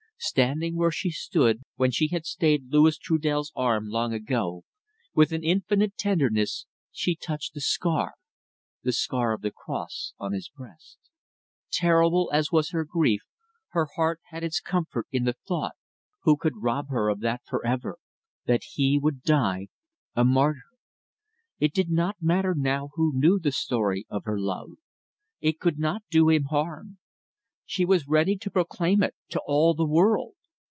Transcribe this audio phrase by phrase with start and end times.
[0.23, 4.63] Standing where she stood when she had stayed Louis Trudel's arm long ago,
[5.15, 8.13] with an infinite tenderness she touched the scar
[8.83, 10.99] the scar of the cross on his breast.
[11.71, 13.23] Terrible as was her grief,
[13.69, 15.73] her heart had its comfort in the thought
[16.21, 17.97] who could rob her of that for ever?
[18.45, 19.69] that he would die
[20.13, 20.61] a martyr.
[21.57, 24.73] It did not matter now who knew the story of her love.
[25.39, 26.99] It could not do him harm.
[27.63, 30.33] She was ready to proclaim it to all the world.